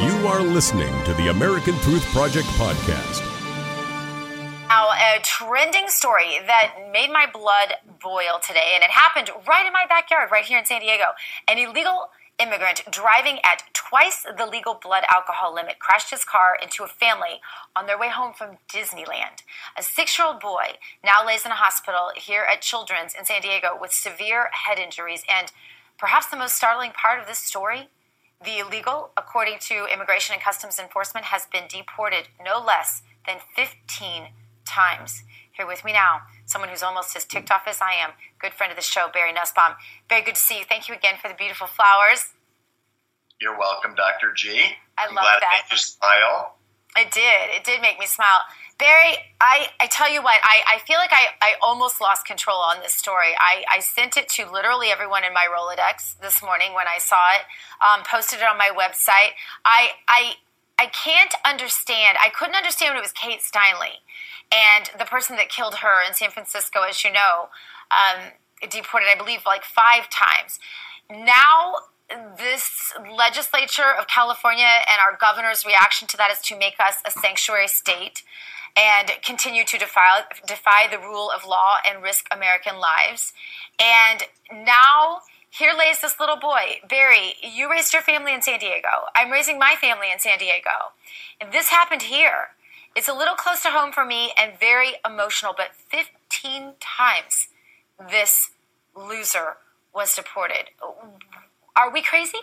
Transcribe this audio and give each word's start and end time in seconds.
You 0.00 0.26
are 0.28 0.40
listening 0.40 1.04
to 1.04 1.12
the 1.12 1.28
American 1.28 1.74
Truth 1.80 2.06
Project 2.06 2.46
podcast. 2.56 3.20
Now, 4.66 4.88
a 4.92 5.20
trending 5.22 5.88
story 5.88 6.38
that 6.46 6.88
made 6.90 7.10
my 7.12 7.26
blood 7.30 7.74
boil 8.00 8.40
today, 8.42 8.72
and 8.74 8.82
it 8.82 8.88
happened 8.88 9.28
right 9.46 9.66
in 9.66 9.74
my 9.74 9.84
backyard, 9.86 10.30
right 10.32 10.46
here 10.46 10.58
in 10.58 10.64
San 10.64 10.80
Diego. 10.80 11.12
An 11.46 11.58
illegal 11.58 12.08
immigrant 12.38 12.80
driving 12.90 13.40
at 13.44 13.62
twice 13.74 14.24
the 14.38 14.46
legal 14.46 14.72
blood 14.72 15.04
alcohol 15.14 15.54
limit 15.54 15.78
crashed 15.78 16.10
his 16.10 16.24
car 16.24 16.56
into 16.62 16.82
a 16.82 16.88
family 16.88 17.42
on 17.76 17.84
their 17.84 17.98
way 17.98 18.08
home 18.08 18.32
from 18.32 18.56
Disneyland. 18.72 19.44
A 19.76 19.82
six 19.82 20.18
year 20.18 20.28
old 20.28 20.40
boy 20.40 20.80
now 21.04 21.26
lays 21.26 21.44
in 21.44 21.52
a 21.52 21.56
hospital 21.56 22.10
here 22.16 22.46
at 22.50 22.62
Children's 22.62 23.12
in 23.12 23.26
San 23.26 23.42
Diego 23.42 23.76
with 23.78 23.92
severe 23.92 24.48
head 24.66 24.78
injuries. 24.78 25.24
And 25.28 25.52
perhaps 25.98 26.24
the 26.24 26.38
most 26.38 26.56
startling 26.56 26.92
part 26.92 27.20
of 27.20 27.26
this 27.26 27.38
story 27.38 27.90
the 28.42 28.58
illegal, 28.58 29.10
according 29.16 29.58
to 29.60 29.86
Immigration 29.92 30.32
and 30.32 30.42
Customs 30.42 30.78
Enforcement, 30.78 31.26
has 31.26 31.46
been 31.46 31.64
deported 31.68 32.28
no 32.42 32.58
less 32.58 33.02
than 33.26 33.36
15 33.54 34.28
times. 34.66 35.22
Here 35.52 35.66
with 35.66 35.84
me 35.84 35.92
now, 35.92 36.22
someone 36.46 36.70
who's 36.70 36.82
almost 36.82 37.14
as 37.16 37.26
ticked 37.26 37.50
off 37.50 37.64
as 37.66 37.80
I 37.82 37.92
am, 37.92 38.12
good 38.40 38.54
friend 38.54 38.70
of 38.70 38.76
the 38.76 38.82
show, 38.82 39.08
Barry 39.12 39.32
Nussbaum. 39.32 39.74
Very 40.08 40.22
good 40.22 40.36
to 40.36 40.40
see 40.40 40.58
you. 40.58 40.64
Thank 40.64 40.88
you 40.88 40.94
again 40.94 41.16
for 41.20 41.28
the 41.28 41.34
beautiful 41.34 41.66
flowers. 41.66 42.32
You're 43.40 43.58
welcome, 43.58 43.94
Dr. 43.94 44.32
G. 44.34 44.48
I 44.96 45.06
I'm 45.08 45.14
love 45.14 45.24
glad 45.24 45.40
that. 45.42 45.64
it 45.66 45.70
made 45.70 45.72
you 45.72 45.76
smile. 45.76 46.56
It 46.96 47.12
did. 47.12 47.50
It 47.56 47.64
did 47.64 47.82
make 47.82 47.98
me 47.98 48.06
smile. 48.06 48.40
Barry, 48.80 49.18
I, 49.42 49.68
I 49.78 49.88
tell 49.88 50.10
you 50.10 50.22
what, 50.22 50.40
I, 50.42 50.62
I 50.76 50.78
feel 50.78 50.96
like 50.96 51.12
I, 51.12 51.36
I 51.42 51.52
almost 51.60 52.00
lost 52.00 52.24
control 52.24 52.56
on 52.56 52.80
this 52.80 52.94
story. 52.94 53.36
I, 53.38 53.62
I 53.70 53.80
sent 53.80 54.16
it 54.16 54.26
to 54.30 54.50
literally 54.50 54.88
everyone 54.88 55.22
in 55.22 55.34
my 55.34 55.46
Rolodex 55.46 56.18
this 56.18 56.42
morning 56.42 56.72
when 56.72 56.86
I 56.88 56.98
saw 56.98 57.20
it, 57.36 57.44
um, 57.84 58.02
posted 58.10 58.38
it 58.38 58.46
on 58.50 58.56
my 58.56 58.70
website. 58.74 59.36
I, 59.66 59.90
I, 60.08 60.32
I 60.78 60.86
can't 60.86 61.34
understand, 61.44 62.16
I 62.24 62.30
couldn't 62.30 62.54
understand 62.54 62.92
when 62.92 62.98
it 62.98 63.02
was 63.02 63.12
Kate 63.12 63.40
Steinle 63.40 64.00
and 64.50 64.90
the 64.98 65.04
person 65.04 65.36
that 65.36 65.50
killed 65.50 65.76
her 65.76 66.02
in 66.06 66.14
San 66.14 66.30
Francisco, 66.30 66.80
as 66.88 67.04
you 67.04 67.12
know, 67.12 67.50
um, 67.90 68.32
deported, 68.70 69.08
I 69.14 69.18
believe, 69.18 69.40
like 69.44 69.62
five 69.62 70.08
times. 70.08 70.58
Now, 71.10 71.74
this 72.38 72.94
legislature 73.14 73.92
of 73.98 74.08
California 74.08 74.64
and 74.64 74.98
our 75.04 75.18
governor's 75.20 75.66
reaction 75.66 76.08
to 76.08 76.16
that 76.16 76.30
is 76.30 76.40
to 76.48 76.58
make 76.58 76.74
us 76.80 76.96
a 77.06 77.10
sanctuary 77.10 77.68
state 77.68 78.22
and 78.76 79.10
continue 79.24 79.64
to 79.64 79.78
defy, 79.78 80.22
defy 80.46 80.86
the 80.90 80.98
rule 80.98 81.30
of 81.34 81.46
law 81.46 81.76
and 81.88 82.02
risk 82.02 82.26
American 82.32 82.78
lives. 82.78 83.32
And 83.78 84.22
now, 84.52 85.20
here 85.50 85.72
lays 85.76 86.00
this 86.00 86.20
little 86.20 86.36
boy. 86.36 86.80
Barry, 86.88 87.34
you 87.42 87.70
raised 87.70 87.92
your 87.92 88.02
family 88.02 88.32
in 88.32 88.42
San 88.42 88.60
Diego. 88.60 88.88
I'm 89.16 89.30
raising 89.30 89.58
my 89.58 89.74
family 89.80 90.06
in 90.12 90.18
San 90.18 90.38
Diego. 90.38 90.94
And 91.40 91.52
this 91.52 91.68
happened 91.68 92.02
here. 92.02 92.50
It's 92.96 93.08
a 93.08 93.14
little 93.14 93.34
close 93.34 93.62
to 93.62 93.70
home 93.70 93.92
for 93.92 94.04
me 94.04 94.32
and 94.38 94.58
very 94.58 94.94
emotional, 95.04 95.54
but 95.56 95.74
15 95.74 96.74
times 96.80 97.48
this 98.10 98.50
loser 98.96 99.56
was 99.94 100.14
deported. 100.14 100.70
Are 101.76 101.92
we 101.92 102.02
crazy? 102.02 102.38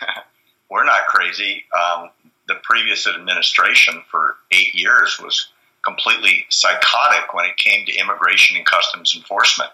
We're 0.70 0.84
not 0.84 1.06
crazy. 1.06 1.64
Um, 1.72 2.10
the 2.48 2.56
previous 2.62 3.06
administration 3.06 4.02
for 4.10 4.36
eight 4.52 4.74
years 4.74 5.18
was 5.22 5.48
completely 5.84 6.46
psychotic 6.48 7.34
when 7.34 7.44
it 7.44 7.56
came 7.56 7.84
to 7.86 7.98
immigration 7.98 8.56
and 8.56 8.66
customs 8.66 9.14
enforcement. 9.16 9.70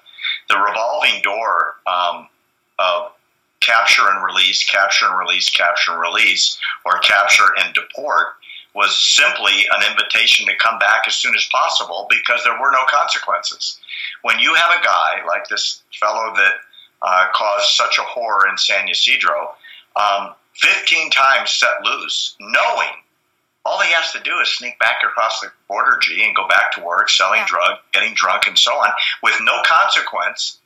The 0.48 0.58
revolving 0.58 1.22
door 1.22 1.76
um, 1.86 2.28
of 2.78 3.12
capture 3.60 4.08
and 4.08 4.24
release, 4.24 4.64
capture 4.64 5.06
and 5.06 5.18
release, 5.18 5.48
capture 5.48 5.92
and 5.92 6.00
release, 6.00 6.58
or 6.84 6.98
capture 6.98 7.46
and 7.58 7.74
deport 7.74 8.34
was 8.74 8.96
simply 9.16 9.66
an 9.74 9.90
invitation 9.90 10.46
to 10.46 10.56
come 10.56 10.78
back 10.78 11.02
as 11.06 11.16
soon 11.16 11.34
as 11.34 11.48
possible 11.50 12.06
because 12.08 12.42
there 12.44 12.58
were 12.60 12.70
no 12.70 12.84
consequences. 12.88 13.78
When 14.22 14.38
you 14.38 14.54
have 14.54 14.80
a 14.80 14.84
guy 14.84 15.24
like 15.26 15.48
this 15.48 15.82
fellow 15.98 16.32
that 16.36 16.54
uh, 17.02 17.26
caused 17.34 17.68
such 17.70 17.98
a 17.98 18.02
horror 18.02 18.48
in 18.48 18.56
San 18.56 18.88
Ysidro, 18.88 19.54
um, 19.96 20.34
15 20.54 21.10
times 21.10 21.50
set 21.52 21.82
loose, 21.84 22.36
knowing 22.40 22.90
all 23.64 23.80
he 23.80 23.92
has 23.92 24.12
to 24.12 24.20
do 24.20 24.38
is 24.40 24.48
sneak 24.48 24.78
back 24.78 25.02
across 25.04 25.40
the 25.40 25.52
border, 25.68 25.98
G, 26.02 26.24
and 26.24 26.34
go 26.34 26.48
back 26.48 26.72
to 26.72 26.80
work, 26.80 27.10
selling 27.10 27.40
Yeah. 27.40 27.46
drug, 27.46 27.78
getting 27.92 28.14
drunk, 28.14 28.46
and 28.46 28.58
so 28.58 28.74
on, 28.74 28.92
with 29.22 29.40
no 29.40 29.62
consequence. 29.62 30.58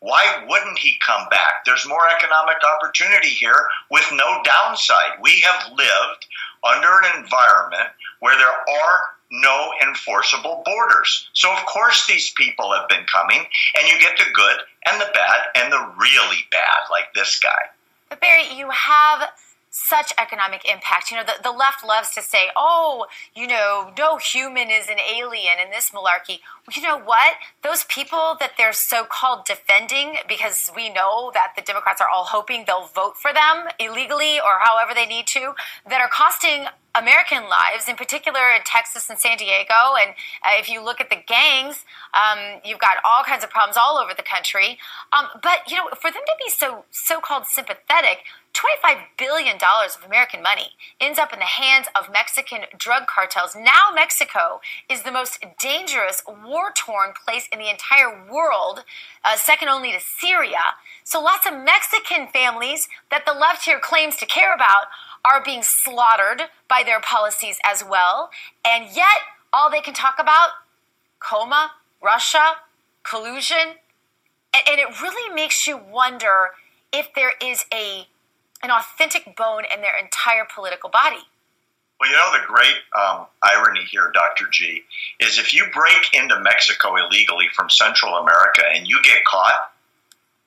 Why 0.00 0.44
wouldn't 0.48 0.78
he 0.78 0.98
come 1.04 1.28
back? 1.28 1.64
There's 1.64 1.86
more 1.86 2.08
economic 2.08 2.56
opportunity 2.64 3.28
here 3.28 3.68
with 3.90 4.10
no 4.12 4.42
downside. 4.42 5.20
We 5.20 5.40
have 5.40 5.72
lived 5.72 6.26
under 6.64 7.00
an 7.02 7.18
environment 7.18 7.90
where 8.20 8.36
there 8.36 8.48
are 8.48 9.14
no 9.30 9.72
enforceable 9.82 10.62
borders. 10.64 11.28
So, 11.34 11.52
of 11.52 11.64
course, 11.66 12.06
these 12.06 12.30
people 12.32 12.72
have 12.72 12.88
been 12.88 13.04
coming, 13.04 13.46
and 13.78 13.88
you 13.88 14.00
get 14.00 14.16
the 14.18 14.30
good 14.32 14.60
and 14.86 15.00
the 15.00 15.10
bad 15.14 15.48
and 15.54 15.72
the 15.72 15.92
really 15.98 16.46
bad, 16.50 16.78
like 16.90 17.12
this 17.14 17.38
guy. 17.38 17.70
But 18.10 18.20
Barry, 18.20 18.42
you 18.56 18.68
have 18.70 19.28
such 19.70 20.12
economic 20.18 20.64
impact. 20.64 21.10
You 21.10 21.16
know, 21.16 21.24
the, 21.24 21.42
the 21.42 21.52
left 21.52 21.86
loves 21.86 22.10
to 22.14 22.22
say, 22.22 22.48
oh, 22.56 23.06
you 23.34 23.46
know, 23.46 23.92
no 23.96 24.18
human 24.18 24.68
is 24.68 24.88
an 24.88 24.98
alien 24.98 25.58
in 25.64 25.70
this 25.70 25.90
malarkey. 25.90 26.40
You 26.74 26.82
know 26.82 26.98
what? 26.98 27.34
Those 27.62 27.84
people 27.84 28.36
that 28.40 28.52
they're 28.58 28.72
so 28.72 29.04
called 29.04 29.44
defending, 29.46 30.16
because 30.28 30.70
we 30.74 30.90
know 30.90 31.30
that 31.34 31.52
the 31.56 31.62
Democrats 31.62 32.00
are 32.00 32.08
all 32.08 32.24
hoping 32.24 32.64
they'll 32.66 32.86
vote 32.86 33.16
for 33.16 33.32
them 33.32 33.68
illegally 33.78 34.38
or 34.38 34.58
however 34.60 34.92
they 34.94 35.06
need 35.06 35.26
to, 35.28 35.54
that 35.88 36.00
are 36.00 36.08
costing 36.08 36.66
American 36.94 37.44
lives, 37.44 37.88
in 37.88 37.94
particular 37.94 38.40
in 38.54 38.62
Texas 38.64 39.08
and 39.08 39.18
San 39.18 39.36
Diego. 39.36 39.94
And 40.00 40.10
uh, 40.44 40.58
if 40.58 40.68
you 40.68 40.82
look 40.82 41.00
at 41.00 41.08
the 41.08 41.22
gangs, 41.26 41.84
um, 42.14 42.60
you've 42.64 42.80
got 42.80 42.96
all 43.04 43.22
kinds 43.22 43.44
of 43.44 43.50
problems 43.50 43.76
all 43.76 43.96
over 43.96 44.12
the 44.16 44.24
country. 44.24 44.78
Um, 45.12 45.26
but 45.40 45.70
you 45.70 45.76
know, 45.76 45.88
for 46.00 46.10
them 46.10 46.22
to 46.26 46.34
be 46.44 46.50
so 46.50 46.84
so-called 46.90 47.46
sympathetic, 47.46 48.24
twenty-five 48.52 48.98
billion 49.16 49.58
dollars 49.58 49.96
of 49.96 50.04
American 50.04 50.42
money 50.42 50.70
ends 51.00 51.18
up 51.18 51.32
in 51.32 51.38
the 51.38 51.44
hands 51.44 51.86
of 51.94 52.12
Mexican 52.12 52.60
drug 52.76 53.06
cartels. 53.06 53.54
Now, 53.54 53.94
Mexico 53.94 54.60
is 54.88 55.02
the 55.02 55.12
most 55.12 55.44
dangerous, 55.58 56.22
war-torn 56.26 57.12
place 57.24 57.48
in 57.52 57.58
the 57.58 57.70
entire 57.70 58.26
world, 58.30 58.84
uh, 59.24 59.36
second 59.36 59.68
only 59.68 59.92
to 59.92 60.00
Syria. 60.00 60.74
So, 61.04 61.20
lots 61.20 61.46
of 61.46 61.54
Mexican 61.54 62.28
families 62.28 62.88
that 63.10 63.24
the 63.24 63.32
left 63.32 63.64
here 63.64 63.78
claims 63.78 64.16
to 64.16 64.26
care 64.26 64.54
about 64.54 64.86
are 65.24 65.42
being 65.42 65.62
slaughtered 65.62 66.42
by 66.68 66.82
their 66.84 67.00
policies 67.00 67.58
as 67.64 67.84
well. 67.88 68.30
And 68.64 68.86
yet, 68.94 69.20
all 69.52 69.70
they 69.70 69.80
can 69.80 69.94
talk 69.94 70.16
about 70.18 70.50
Comey, 71.20 71.68
Russia, 72.02 72.56
collusion. 73.02 73.76
And, 74.54 74.62
and 74.68 74.80
it 74.80 75.00
really 75.00 75.34
makes 75.34 75.66
you 75.66 75.76
wonder 75.76 76.50
if 76.92 77.08
there 77.14 77.32
is 77.40 77.64
a 77.72 78.06
an 78.62 78.70
authentic 78.70 79.36
bone 79.36 79.62
in 79.72 79.80
their 79.80 79.96
entire 79.96 80.46
political 80.52 80.90
body. 80.90 81.22
Well, 81.98 82.10
you 82.10 82.16
know, 82.16 82.32
the 82.32 82.46
great 82.46 82.76
um, 82.98 83.26
irony 83.42 83.84
here, 83.84 84.10
Dr. 84.14 84.46
G, 84.50 84.82
is 85.20 85.38
if 85.38 85.52
you 85.52 85.66
break 85.72 86.14
into 86.14 86.40
Mexico 86.40 86.96
illegally 86.96 87.48
from 87.54 87.68
Central 87.68 88.14
America 88.16 88.62
and 88.74 88.86
you 88.86 89.02
get 89.02 89.22
caught, 89.26 89.72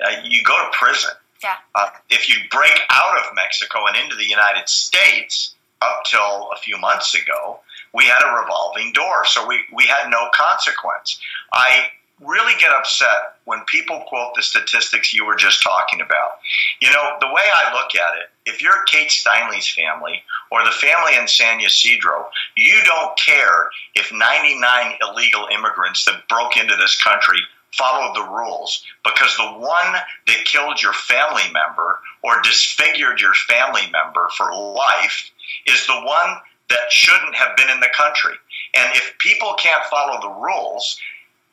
uh, 0.03 0.15
you 0.23 0.43
go 0.43 0.57
to 0.57 0.77
prison. 0.77 1.11
Yeah. 1.43 1.55
Uh, 1.75 1.89
if 2.09 2.27
you 2.27 2.35
break 2.49 2.79
out 2.89 3.17
of 3.19 3.35
Mexico 3.35 3.85
and 3.87 3.97
into 3.97 4.15
the 4.15 4.25
United 4.25 4.67
States, 4.67 5.53
up 5.81 6.03
till 6.05 6.49
a 6.53 6.57
few 6.57 6.77
months 6.77 7.13
ago, 7.13 7.59
we 7.93 8.05
had 8.05 8.21
a 8.23 8.41
revolving 8.41 8.91
door, 8.93 9.25
so 9.25 9.45
we, 9.45 9.59
we 9.71 9.85
had 9.85 10.09
no 10.09 10.29
consequence. 10.33 11.19
I 11.51 11.89
really 12.25 12.53
get 12.59 12.71
upset 12.71 13.35
when 13.45 13.59
people 13.67 14.03
quote 14.07 14.35
the 14.35 14.41
statistics 14.41 15.13
you 15.13 15.25
were 15.25 15.35
just 15.35 15.63
talking 15.63 16.01
about. 16.01 16.39
You 16.81 16.91
know, 16.91 17.17
the 17.19 17.27
way 17.27 17.43
I 17.53 17.73
look 17.73 17.95
at 17.95 18.17
it, 18.19 18.29
if 18.45 18.61
you're 18.61 18.83
Kate 18.87 19.11
Steinle's 19.11 19.67
family 19.67 20.23
or 20.51 20.63
the 20.63 20.71
family 20.71 21.15
in 21.19 21.27
San 21.27 21.59
Ysidro, 21.61 22.29
you 22.55 22.79
don't 22.85 23.17
care 23.17 23.69
if 23.95 24.11
99 24.11 24.93
illegal 25.01 25.47
immigrants 25.51 26.05
that 26.05 26.27
broke 26.27 26.57
into 26.57 26.75
this 26.75 27.01
country 27.01 27.39
followed 27.71 28.15
the 28.15 28.31
rules 28.31 28.83
because 29.03 29.35
the 29.35 29.51
one 29.59 29.93
that 30.27 30.45
killed 30.45 30.81
your 30.81 30.93
family 30.93 31.43
member 31.51 31.99
or 32.23 32.41
disfigured 32.41 33.19
your 33.19 33.33
family 33.33 33.81
member 33.91 34.29
for 34.37 34.53
life 34.53 35.31
is 35.65 35.85
the 35.87 36.01
one 36.01 36.37
that 36.69 36.91
shouldn't 36.91 37.35
have 37.35 37.55
been 37.57 37.69
in 37.69 37.79
the 37.79 37.89
country. 37.95 38.33
And 38.75 38.91
if 38.95 39.17
people 39.19 39.55
can't 39.59 39.83
follow 39.85 40.19
the 40.21 40.41
rules, 40.41 40.99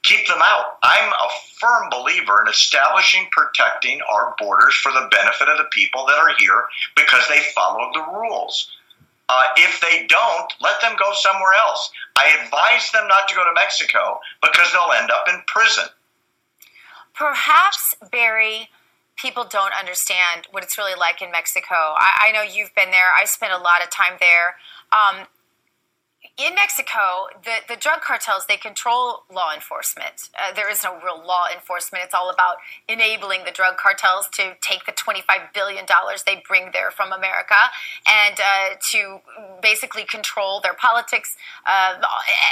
keep 0.03 0.27
them 0.27 0.41
out. 0.41 0.79
I'm 0.83 1.13
a 1.13 1.29
firm 1.59 1.89
believer 1.91 2.43
in 2.43 2.49
establishing, 2.49 3.29
protecting 3.31 4.01
our 4.11 4.35
borders 4.39 4.75
for 4.75 4.93
the 4.93 5.09
benefit 5.11 5.49
of 5.49 5.59
the 5.59 5.69
people 5.71 6.07
that 6.07 6.17
are 6.17 6.35
here 6.39 6.65
because 6.97 7.23
they 7.29 7.41
followed 7.55 7.93
the 7.95 8.05
rules. 8.13 8.71
Uh, 9.29 9.45
if 9.57 9.81
they 9.81 10.07
don't, 10.09 10.53
let 10.61 10.81
them 10.81 10.97
go 10.99 11.13
somewhere 11.15 11.55
else. 11.55 11.91
I 12.17 12.37
advise 12.43 12.91
them 12.91 13.07
not 13.07 13.29
to 13.29 13.35
go 13.35 13.45
to 13.45 13.53
Mexico 13.55 14.19
because 14.43 14.73
they'll 14.73 14.93
end 15.01 15.11
up 15.11 15.29
in 15.29 15.41
prison. 15.47 15.85
Perhaps, 17.15 17.95
Barry, 18.11 18.71
people 19.17 19.45
don't 19.49 19.73
understand 19.79 20.49
what 20.51 20.65
it's 20.65 20.77
really 20.79 20.99
like 20.99 21.23
in 21.23 21.31
Mexico. 21.31 21.75
I, 21.75 22.29
I 22.29 22.33
know 22.33 22.43
you've 22.43 22.75
been 22.75 22.91
there. 22.91 23.13
I 23.21 23.25
spent 23.27 23.53
a 23.53 23.59
lot 23.59 23.85
of 23.85 23.91
time 23.91 24.15
there. 24.19 24.57
Um, 24.93 25.27
in 26.37 26.55
Mexico, 26.55 27.29
the, 27.45 27.57
the 27.69 27.77
drug 27.77 28.01
cartels, 28.01 28.47
they 28.47 28.57
control 28.57 29.25
law 29.33 29.53
enforcement. 29.55 30.31
Uh, 30.39 30.55
there 30.55 30.71
is 30.71 30.83
no 30.83 30.95
real 31.05 31.23
law 31.25 31.45
enforcement. 31.53 32.05
It's 32.05 32.15
all 32.15 32.31
about 32.31 32.57
enabling 32.89 33.45
the 33.45 33.51
drug 33.51 33.77
cartels 33.77 34.29
to 34.33 34.55
take 34.61 34.87
the 34.87 34.93
$25 34.93 35.53
billion 35.53 35.85
they 36.27 36.43
bring 36.47 36.71
there 36.73 36.91
from 36.91 37.13
America 37.13 37.55
and 38.09 38.39
uh, 38.41 38.77
to 38.91 39.21
basically 39.63 40.05
control 40.05 40.61
their 40.61 40.75
politics, 40.75 41.37
uh, 41.67 42.01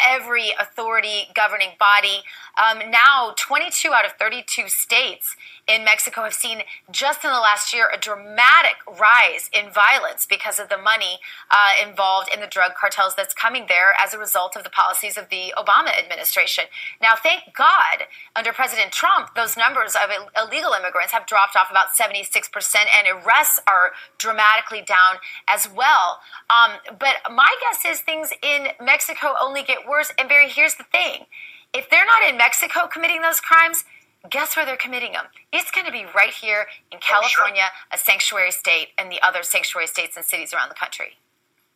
every 0.06 0.50
authority 0.60 1.28
governing 1.34 1.70
body. 1.78 2.22
Um, 2.58 2.90
now, 2.90 3.34
22 3.36 3.92
out 3.92 4.04
of 4.04 4.12
32 4.12 4.68
states 4.68 5.36
in 5.68 5.84
Mexico 5.84 6.22
have 6.22 6.34
seen 6.34 6.62
just 6.90 7.24
in 7.24 7.30
the 7.30 7.38
last 7.38 7.74
year 7.74 7.88
a 7.94 7.98
dramatic 7.98 8.76
rise 8.86 9.50
in 9.52 9.70
violence 9.70 10.26
because 10.26 10.58
of 10.58 10.68
the 10.68 10.78
money 10.78 11.18
uh, 11.50 11.86
involved 11.86 12.28
in 12.32 12.40
the 12.40 12.46
drug 12.46 12.72
cartels 12.74 13.14
that's 13.14 13.34
coming 13.34 13.66
there 13.68 13.92
as 14.02 14.14
a 14.14 14.18
result 14.18 14.56
of 14.56 14.64
the 14.64 14.70
policies 14.70 15.16
of 15.16 15.28
the 15.30 15.52
Obama 15.56 15.90
administration. 15.96 16.64
Now, 17.00 17.12
thank 17.14 17.54
God, 17.54 18.08
under 18.34 18.52
President 18.52 18.92
Trump, 18.92 19.34
those 19.34 19.56
numbers 19.56 19.94
of 19.94 20.10
illegal 20.36 20.72
immigrants 20.72 21.12
have 21.12 21.26
dropped 21.26 21.56
off 21.56 21.70
about 21.70 21.88
76%, 21.98 22.76
and 22.76 23.24
arrests 23.24 23.60
are 23.66 23.92
dramatically 24.18 24.82
down 24.82 25.16
as 25.48 25.68
well. 25.68 26.20
Um, 26.50 26.78
but 26.98 27.16
my 27.32 27.54
guess 27.60 27.84
is 27.84 28.00
things 28.00 28.32
in 28.42 28.68
Mexico 28.82 29.34
only 29.40 29.62
get 29.62 29.86
worse. 29.88 30.12
And 30.18 30.28
Barry, 30.28 30.48
here's 30.48 30.74
the 30.74 30.84
thing 30.84 31.26
if 31.74 31.90
they're 31.90 32.06
not 32.06 32.28
in 32.28 32.36
Mexico 32.36 32.86
committing 32.86 33.20
those 33.20 33.40
crimes, 33.40 33.84
guess 34.30 34.56
where 34.56 34.64
they're 34.64 34.76
committing 34.76 35.12
them? 35.12 35.26
It's 35.52 35.70
going 35.70 35.86
to 35.86 35.92
be 35.92 36.04
right 36.14 36.32
here 36.32 36.66
in 36.90 36.98
California, 36.98 37.64
oh, 37.66 37.76
sure. 37.90 37.94
a 37.94 37.98
sanctuary 37.98 38.50
state, 38.50 38.88
and 38.96 39.10
the 39.12 39.20
other 39.22 39.42
sanctuary 39.42 39.86
states 39.86 40.16
and 40.16 40.24
cities 40.24 40.52
around 40.52 40.70
the 40.70 40.74
country. 40.74 41.18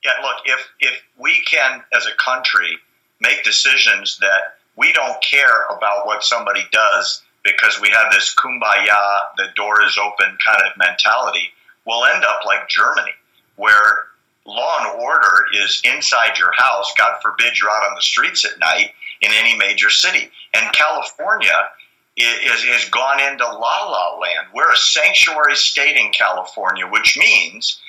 Yeah, 0.04 0.12
look, 0.22 0.37
if, 0.46 0.69
if 0.81 1.02
we 1.19 1.43
can, 1.43 1.82
as 1.94 2.06
a 2.06 2.14
country, 2.22 2.78
make 3.20 3.44
decisions 3.44 4.19
that 4.19 4.58
we 4.76 4.93
don't 4.93 5.22
care 5.22 5.66
about 5.70 6.06
what 6.06 6.25
somebody 6.25 6.62
does 6.72 7.22
because 7.44 7.81
we 7.81 7.88
have 7.90 8.12
this 8.12 8.34
kumbaya, 8.34 9.20
the 9.37 9.49
door 9.56 9.84
is 9.84 9.99
open 9.99 10.37
kind 10.44 10.62
of 10.62 10.76
mentality, 10.76 11.50
we'll 11.87 12.04
end 12.04 12.25
up 12.25 12.40
like 12.46 12.69
Germany, 12.69 13.12
where 13.56 14.06
law 14.46 14.78
and 14.81 15.00
order 15.00 15.46
is 15.54 15.81
inside 15.84 16.38
your 16.38 16.52
house. 16.52 16.93
God 16.98 17.20
forbid 17.22 17.58
you're 17.58 17.70
out 17.70 17.88
on 17.88 17.94
the 17.94 18.02
streets 18.02 18.44
at 18.44 18.58
night 18.58 18.90
in 19.20 19.31
any 19.32 19.56
major 19.56 19.90
city. 19.90 20.31
And 20.55 20.72
California 20.72 21.69
is, 22.16 22.64
has 22.64 22.88
gone 22.90 23.20
into 23.20 23.44
la 23.44 23.88
la 23.88 24.19
land. 24.19 24.48
We're 24.55 24.72
a 24.72 24.76
sanctuary 24.76 25.56
state 25.56 25.96
in 25.96 26.10
California, 26.12 26.87
which 26.87 27.16
means, 27.16 27.81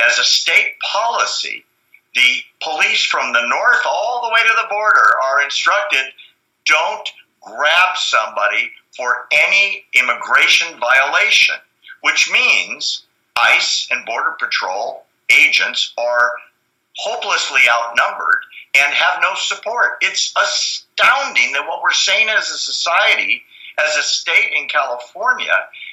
as 0.00 0.18
a 0.18 0.24
state 0.24 0.78
policy, 0.80 1.64
the 2.14 2.40
police 2.62 3.04
from 3.04 3.32
the 3.32 3.46
north 3.46 3.80
all 3.86 4.22
the 4.22 4.32
way 4.32 4.40
to 4.42 4.54
the 4.56 4.68
border 4.68 5.14
are 5.24 5.44
instructed 5.44 6.04
don't 6.66 7.08
grab 7.42 7.96
somebody 7.96 8.70
for 8.96 9.26
any 9.30 9.84
immigration 9.94 10.68
violation, 10.80 11.54
which 12.00 12.30
means 12.32 13.04
ICE 13.36 13.88
and 13.90 14.04
Border 14.06 14.34
Patrol 14.38 15.04
agents 15.30 15.92
are 15.98 16.32
hopelessly 16.96 17.60
outnumbered 17.70 18.42
and 18.74 18.92
have 18.92 19.20
no 19.22 19.34
support. 19.34 19.98
It's 20.00 20.32
astounding 20.40 21.52
that 21.52 21.66
what 21.68 21.82
we're 21.82 21.92
saying 21.92 22.28
as 22.28 22.50
a 22.50 22.58
society 22.58 23.42
as 23.78 23.96
a 23.96 24.02
state 24.02 24.52
in 24.56 24.68
California, 24.68 25.52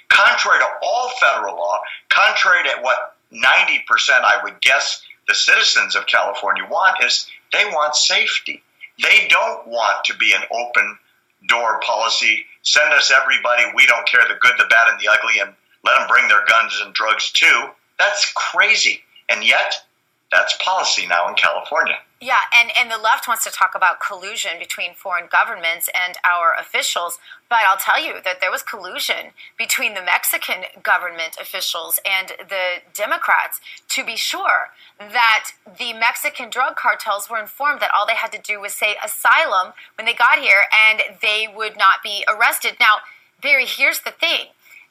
contrary 0.10 0.60
to 0.60 0.68
all 0.82 1.12
federal 1.20 1.56
law, 1.56 1.80
contrary 2.10 2.64
to 2.64 2.82
what 2.82 3.16
90% 3.34 3.82
I 4.10 4.40
would 4.44 4.62
guess 4.62 5.02
the 5.28 5.36
citizens 5.36 5.96
of 5.96 6.08
California 6.08 6.64
want, 6.70 7.04
is 7.04 7.28
they 7.52 7.66
want 7.66 7.96
safety. 7.96 8.62
They 9.02 9.28
don't 9.30 9.68
want 9.68 10.06
to 10.06 10.16
be 10.18 10.34
an 10.34 10.44
open 10.52 10.98
door 11.48 11.80
policy. 11.82 12.46
Send 12.62 12.94
us 12.94 13.12
everybody. 13.12 13.64
We 13.76 13.86
don't 13.86 14.08
care 14.08 14.22
the 14.28 14.36
good, 14.40 14.54
the 14.58 14.66
bad, 14.70 14.90
and 14.90 15.00
the 15.00 15.10
ugly, 15.10 15.40
and 15.40 15.54
let 15.84 16.00
them 16.00 16.08
bring 16.08 16.28
their 16.28 16.46
guns 16.46 16.80
and 16.84 16.94
drugs 16.94 17.32
too. 17.32 17.70
That's 18.00 18.32
crazy. 18.34 19.02
And 19.30 19.44
yet, 19.44 19.76
that's 20.32 20.58
policy 20.64 21.08
now 21.08 21.28
in 21.30 21.36
California. 21.36 21.96
Yeah, 22.24 22.40
and, 22.58 22.72
and 22.80 22.90
the 22.90 22.98
left 22.98 23.28
wants 23.28 23.44
to 23.44 23.52
talk 23.52 23.76
about 23.76 24.00
collusion 24.00 24.52
between 24.58 24.94
foreign 24.94 25.28
governments 25.30 25.90
and 25.94 26.16
our 26.24 26.56
officials. 26.58 27.20
But 27.50 27.60
I'll 27.68 27.76
tell 27.76 28.02
you 28.02 28.22
that 28.24 28.40
there 28.40 28.50
was 28.50 28.64
collusion 28.64 29.36
between 29.58 29.94
the 29.94 30.02
Mexican 30.02 30.64
government 30.82 31.36
officials 31.42 32.00
and 32.10 32.30
the 32.48 32.80
Democrats 32.94 33.60
to 33.90 34.06
be 34.06 34.16
sure 34.16 34.70
that 35.00 35.52
the 35.78 35.92
Mexican 35.92 36.50
drug 36.50 36.78
cartels 36.78 37.30
were 37.30 37.42
informed 37.42 37.82
that 37.82 37.92
all 37.94 38.08
they 38.08 38.16
had 38.16 38.32
to 38.32 38.42
do 38.42 38.62
was 38.62 38.74
say 38.74 38.96
asylum 39.04 39.74
when 39.98 40.06
they 40.06 40.14
got 40.14 40.40
here 40.40 40.64
and 40.72 41.02
they 41.22 41.50
would 41.54 41.76
not 41.76 42.02
be 42.02 42.24
arrested. 42.34 42.78
Now, 42.80 43.00
Barry, 43.42 43.66
here's 43.66 44.00
the 44.00 44.12
thing 44.12 44.48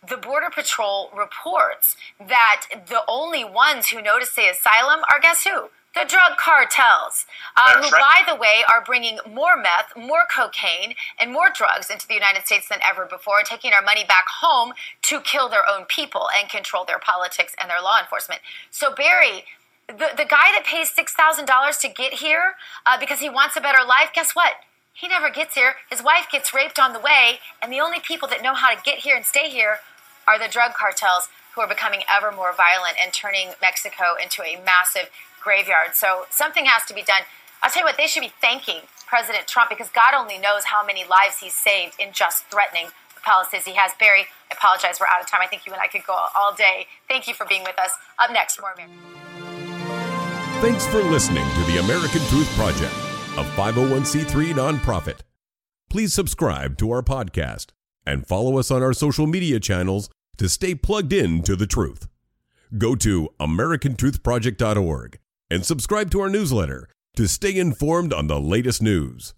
the 0.07 0.19
Border 0.19 0.51
Patrol 0.53 1.09
reports 1.17 1.97
that 2.21 2.67
the 2.89 3.05
only 3.09 3.43
ones 3.43 3.89
who 3.89 4.03
to 4.03 4.27
say 4.27 4.51
asylum 4.51 5.01
are 5.11 5.19
guess 5.19 5.45
who? 5.45 5.71
The 5.95 6.07
drug 6.09 6.39
cartels, 6.39 7.27
uh, 7.55 7.77
who, 7.77 7.91
right. 7.91 8.25
by 8.27 8.33
the 8.33 8.39
way, 8.39 8.65
are 8.67 8.83
bringing 8.83 9.19
more 9.31 9.57
meth, 9.57 9.93
more 9.95 10.23
cocaine, 10.35 10.95
and 11.21 11.31
more 11.31 11.51
drugs 11.55 11.91
into 11.91 12.09
the 12.09 12.15
United 12.15 12.47
States 12.47 12.67
than 12.69 12.81
ever 12.83 13.05
before, 13.05 13.43
taking 13.45 13.75
our 13.75 13.83
money 13.83 14.03
back 14.03 14.25
home 14.41 14.73
to 15.03 15.21
kill 15.21 15.51
their 15.51 15.69
own 15.69 15.85
people 15.85 16.29
and 16.35 16.49
control 16.49 16.87
their 16.87 16.99
politics 16.99 17.55
and 17.61 17.69
their 17.69 17.83
law 17.83 18.01
enforcement. 18.01 18.41
So, 18.71 18.95
Barry, 18.95 19.45
the, 19.87 20.17
the 20.17 20.25
guy 20.25 20.49
that 20.57 20.65
pays 20.65 20.91
$6,000 20.91 21.81
to 21.81 21.89
get 21.89 22.15
here 22.15 22.55
uh, 22.87 22.99
because 22.99 23.21
he 23.21 23.29
wants 23.29 23.57
a 23.57 23.61
better 23.61 23.85
life, 23.87 24.11
guess 24.15 24.33
what? 24.33 24.55
He 24.95 25.09
never 25.09 25.29
gets 25.29 25.55
here. 25.55 25.75
His 25.91 26.03
wife 26.03 26.27
gets 26.33 26.55
raped 26.55 26.79
on 26.79 26.95
the 26.95 27.01
way, 27.01 27.41
and 27.61 27.71
the 27.71 27.81
only 27.81 27.99
people 28.01 28.29
that 28.29 28.43
know 28.43 28.55
how 28.55 28.75
to 28.75 28.81
get 28.83 29.01
here 29.01 29.17
and 29.17 29.27
stay 29.27 29.51
here 29.51 29.79
are 30.27 30.39
the 30.39 30.49
drug 30.49 30.73
cartels 30.73 31.29
who 31.55 31.61
are 31.61 31.69
becoming 31.69 32.01
ever 32.11 32.33
more 32.33 32.53
violent 32.55 32.97
and 33.03 33.13
turning 33.13 33.51
Mexico 33.61 34.17
into 34.21 34.43
a 34.43 34.63
massive 34.65 35.11
graveyard. 35.43 35.95
So 35.95 36.25
something 36.31 36.65
has 36.67 36.85
to 36.87 36.95
be 36.95 37.03
done. 37.03 37.23
I'll 37.63 37.71
tell 37.71 37.83
you 37.83 37.87
what, 37.87 37.97
they 37.97 38.07
should 38.07 38.23
be 38.23 38.33
thanking 38.41 38.81
President 39.07 39.47
Trump 39.47 39.69
because 39.69 39.89
God 39.91 40.15
only 40.17 40.39
knows 40.39 40.65
how 40.65 40.85
many 40.85 41.05
lives 41.05 41.39
he's 41.41 41.55
saved 41.55 41.95
in 42.01 42.13
just 42.13 42.47
threatening 42.47 42.87
the 43.15 43.21
policies 43.21 43.65
he 43.65 43.75
has. 43.75 43.93
Barry, 44.01 44.23
I 44.51 44.55
apologize, 44.55 44.99
we're 44.99 45.07
out 45.07 45.21
of 45.21 45.31
time. 45.31 45.41
I 45.43 45.47
think 45.47 45.67
you 45.67 45.73
and 45.73 45.81
I 45.81 45.87
could 45.87 46.05
go 46.07 46.17
all 46.35 46.55
day. 46.55 46.87
Thank 47.09 47.29
you 47.29 47.35
for 47.35 47.47
being 47.47 47.63
with 47.63 47.79
us. 47.79 47.93
Up 48.19 48.33
next, 48.33 48.61
more 48.61 48.73
American. 48.73 48.97
Thanks 50.61 50.87
for 50.87 51.03
listening 51.03 51.45
to 51.45 51.73
the 51.73 51.79
American 51.79 52.21
Truth 52.29 52.49
Project, 52.57 52.95
a 53.37 53.45
501c3 53.57 54.55
nonprofit. 54.55 55.21
Please 55.91 56.15
subscribe 56.15 56.79
to 56.79 56.91
our 56.91 57.03
podcast 57.03 57.67
and 58.07 58.27
follow 58.27 58.59
us 58.59 58.71
on 58.71 58.83
our 58.83 58.93
social 58.93 59.27
media 59.27 59.61
channels 59.61 60.09
to 60.39 60.49
stay 60.49 60.75
plugged 60.75 61.13
in 61.13 61.43
to 61.43 61.55
the 61.55 61.67
truth. 61.67 62.09
Go 62.79 62.95
to 62.97 63.29
americantruthproject.org 63.39 65.19
and 65.53 65.67
subscribe 65.67 66.11
to 66.11 66.21
our 66.21 66.31
newsletter 66.31 66.89
to 67.15 67.29
stay 67.29 67.59
informed 67.59 68.13
on 68.13 68.27
the 68.27 68.41
latest 68.41 68.81
news. 68.81 69.35